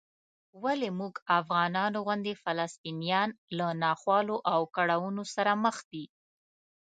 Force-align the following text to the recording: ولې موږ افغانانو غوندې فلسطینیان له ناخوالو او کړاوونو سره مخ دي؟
ولې 0.63 0.89
موږ 0.99 1.13
افغانانو 1.39 1.97
غوندې 2.05 2.33
فلسطینیان 2.43 3.29
له 3.57 3.67
ناخوالو 3.83 4.35
او 4.53 4.59
کړاوونو 4.75 5.23
سره 5.35 5.51
مخ 5.63 5.77
دي؟ 5.91 6.05